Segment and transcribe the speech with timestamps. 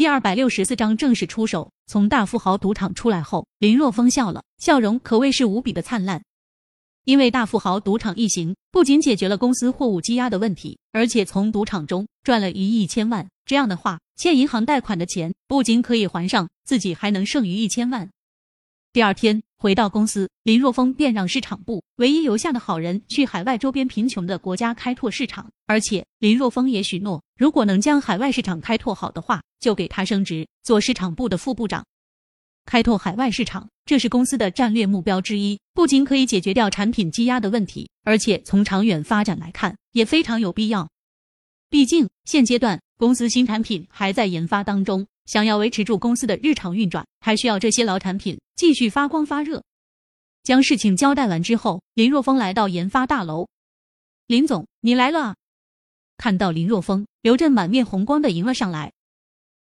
[0.00, 1.70] 第二百六十四章正式出手。
[1.86, 6.22] 从大富豪赌场出来后，林若风笑了，笑容可谓是无比的灿烂。
[7.04, 13.28] 因为大富豪赌场一行不仅解决了公司货物积压的问题，而且从赌场中赚了一亿千万。
[13.44, 18.08] 这样的话，欠银行贷款的钱不仅可以还上，自己还能剩余一千万。
[18.94, 31.84] 第二天回到公司，林若风便让市场部唯一留下的好人去海外周边贫穷的国家开拓市场，而且林若风也许诺，如果能将海外市场开拓好的话，就给他升职做市场部的副部长。
[32.64, 40.88] 开拓海外市场，这是公司的战略目标之一，不仅可以解决掉产品积压的问题，而且从长远发展来看也非常有必要。
[41.68, 45.06] 毕竟现阶段公司新产品还在研发当中。
[45.24, 49.62] 想要维持住公司的日常运转，还需要这些老产品继续发光发热。
[50.42, 53.48] 将事情交代完之后，林若风来到研发大楼。
[54.26, 55.36] 林总，你来了。
[56.18, 58.92] 看到林若风，刘震满面红光的迎了上来。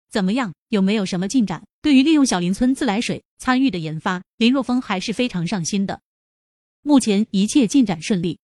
[0.08, 0.54] 怎么样？
[0.70, 1.62] 有没有什么进展？
[1.82, 6.00] 对于利用小林村自来水参与的研发，林若风还是非常上心的。
[6.80, 8.38] 目前一切进展顺利。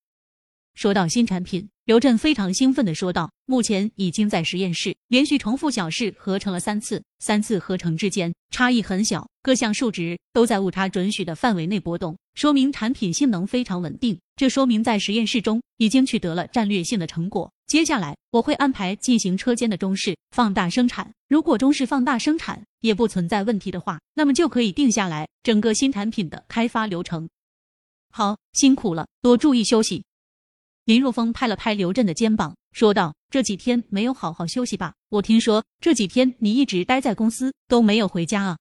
[0.75, 1.69] 说到新产品。
[1.85, 14.17] 刘震非常兴奋地说道：“目前已经在实验室连续重复小试合成了三次，三次合成之间差异很小，各项数值都在误差准许的范围内波动，说明产品性能非常稳定。
[14.37, 17.51] 这说明在实验室中已经取得了战略性的成果。
[17.67, 27.29] 接下来我会安排进行车间的中试放大生产，如果中试放大生产也不存在问题的话，那么就可以定下来整个新产品的开发流程。
[28.09, 30.05] 好，辛苦了，多注意休息。”
[30.85, 34.95] 林若风拍了拍刘震的肩膀，说道：“这几天没有好好休息吧？
[35.11, 38.59] 我听说这几天你一直待在公司，都没有回家啊。”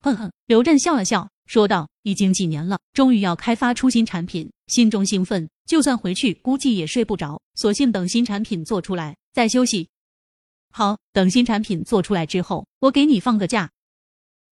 [0.00, 9.90] 哼哼，刘震笑了笑，说道：“已经几年了，终于要开发出新产品，心中兴奋，就算回去估计也睡不着，索性等新产品做出来再休息。”
[10.72, 13.70] 好，等新产品做出来之后，我给你放个假。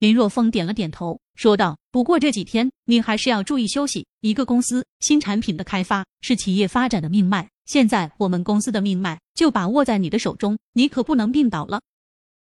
[0.03, 4.05] 林若风点了点头，说道：“不过这几天你还是要注意休息。
[4.20, 11.83] 一个公司新产品的开发是企业发展的命脉，现在我们公司的命脉就把握在你的手中，你可不能病倒了。”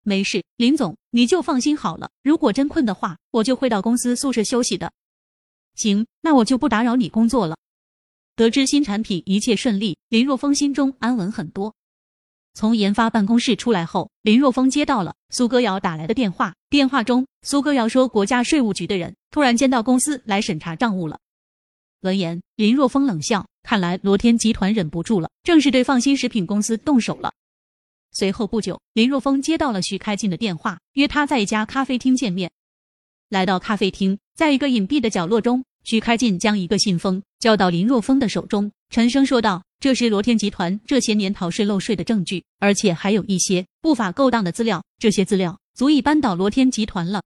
[0.03, 2.11] 没事，林总，你就放心好了。
[2.23, 4.93] 如果真困的话，我就会到公司宿舍休息的。
[5.75, 7.57] 行，那我就不打扰你工作了。
[8.37, 11.75] 得知新产品一切顺利，林若风心中安稳很多。
[12.55, 16.53] 从研发办公室出来后，林若风接到了苏歌瑶打来的电话。
[16.69, 21.19] 电话中，苏歌瑶说，国家税务局的人突然间到公司来审查账务了。
[22.01, 27.33] 闻言，林若风冷笑，看来罗天集团忍不住了，正式对放心食品公司动手了。
[28.11, 32.51] 随后不久，林若风接到了徐开进的电话，约他在一家咖啡厅见面。
[33.29, 39.63] 来到咖啡厅，在一个隐蔽的角落中，徐开进将一个信封交到林若风的手中，沉声说道。
[39.83, 44.81] 这是罗天集团这些年逃税漏税的证据，而且还有一些不法勾当的资料。
[44.97, 47.21] 这些资料足以扳倒罗天集团了。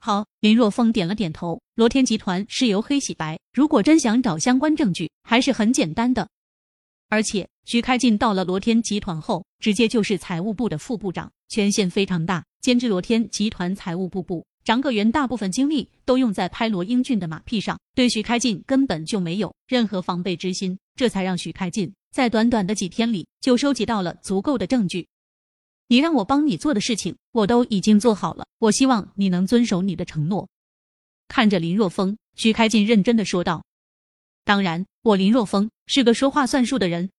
[0.00, 1.62] 好，林若风点了点头。
[1.76, 6.28] 罗天集团是由黑洗白，如果真想找相关证据，还是很简单的。
[7.10, 14.44] 而且徐开进到了罗天集团后，直接就是财务部的副部长，权限非常大，兼职罗天集团财务部部。
[14.64, 25.06] 长个元大部分精力都用在拍罗英俊的马屁上，对徐开进根本就没有任何防备之心，这才让徐开进在短短的几天里就收集到了足够的证据。
[25.86, 30.48] 你让我帮你做的事情，我都已经做好了，我希望你能遵守你的承诺。
[31.28, 33.64] 看着林若风，徐开进认真的说道
[34.44, 37.10] ：“当然，我林若风是个说话算数的人。”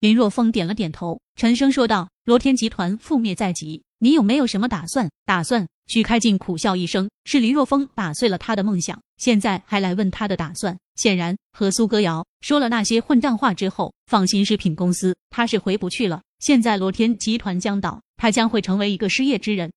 [0.00, 5.10] 林若风点了点头，沉声说道：“罗天集团覆灭在即，你有没有什么打算？
[5.24, 10.76] 打算？”许开进苦笑一声，是林若风打碎了他的梦想，现在还来问他的打算。
[10.96, 16.22] 显然和苏歌瑶说了那些混账话之后，放心食品公司他是回不去了。
[16.40, 19.72] 现在罗天集团将倒，他将会成为一个失业之人。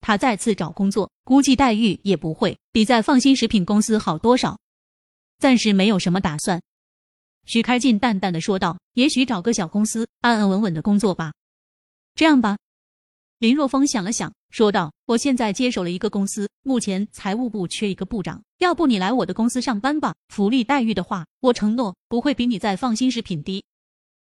[0.00, 4.56] 他再次找工作，估计待遇也不会比在放心食品公司好多少。
[5.40, 6.62] 暂时没有什么打算。
[7.44, 11.32] 徐开进淡淡的说道：“也许找个小公司，安安稳稳的工作吧。
[12.14, 12.56] 这样吧。”
[13.44, 20.14] 林若风想了想，说道：“我现在接手了一个公司，目前财务部缺一个部长，要不你来我的公司上班吧？
[20.30, 23.62] 福利待遇的话，我承诺不会比你在放心食品低。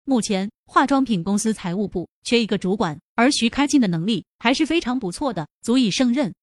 [0.05, 6.33] 目前化妆品公司财务部缺一个主管，而徐开进的能力还是非常不错的，足以胜任。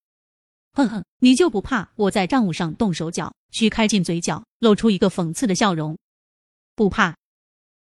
[0.74, 5.98] 哼哼，你就不怕我在账务上动手脚？”徐开进嘴角露出一个讽刺的笑容，
[6.76, 7.16] 不怕。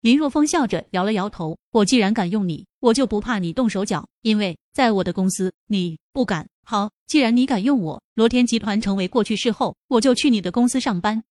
[0.01, 6.48] 林若风笑着摇了摇头：“我既然敢用你，我就不怕你动手脚，因为在我的公司，你不敢。
[6.63, 11.22] 好，既然你敢用我，罗天集团成为过去式后，我就去你的公司上班。”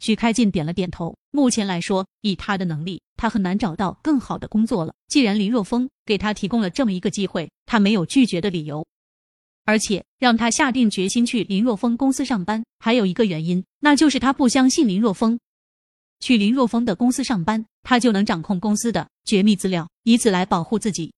[0.00, 1.14] 许开进点了点头。
[1.32, 4.94] 目前来说，以他的能力，他很难找到更好的工作了。
[5.06, 8.86] 既然林若风给他提供了这么一个机会，他没有拒绝的理由。
[9.66, 15.38] 而且让他下定决心去林若风公司上班，还有一个原因，那就是他不相信林若风。
[16.20, 21.12] 去林若风的公司上班，他就能掌控公司的绝密资料，以此来保护自己。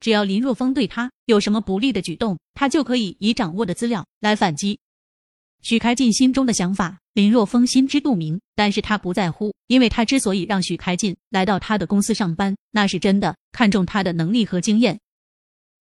[0.00, 4.78] 只要林若风对他有什么不利的举动，他就可以以掌握的资料来反击。
[5.62, 15.00] 许开进心中的想法，林若风心知肚明，但是他不在乎，因为他之所以让许开进来到他的公司上班，那是真的看中他的能力和经验。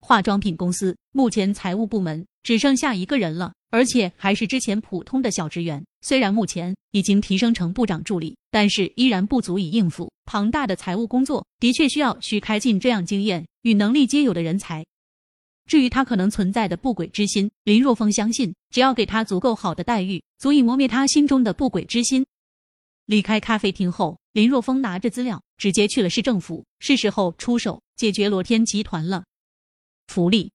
[0.05, 5.83] 化妆品公司目前财务部门只剩下一个人了，而且还是之前普通的小职员。
[6.03, 11.43] 虽然目前已经提升成部长助理，但是依然不足以应付庞大的财务工作。
[11.59, 14.85] 的确需要许开进这样经验与能力皆有的人才。
[15.65, 22.23] 至于他可能存在的不轨之心，林若风相信，只要给他足够好的待遇，足以磨灭他心中的不轨之心。
[23.07, 29.23] 离开咖啡厅后，林若风拿着资料直接去了市政府，是时候出手解决罗天集团了。
[30.07, 30.51] 福利。